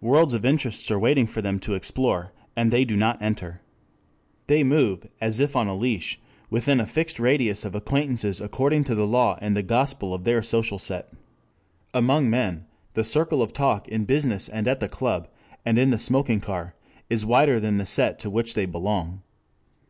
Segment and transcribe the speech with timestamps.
[0.00, 3.60] Worlds of interest are waiting for them to explore, and they do not enter.
[4.46, 6.18] They move, as if on a leash,
[6.48, 10.40] within a fixed radius of acquaintances according to the law and the gospel of their
[10.40, 11.12] social set.
[11.92, 15.28] Among men the circle of talk in business and at the club
[15.62, 16.74] and in the smoking car
[17.10, 19.20] is wider than the set to which they belong.